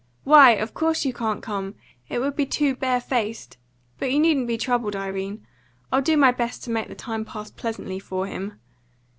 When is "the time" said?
6.87-7.23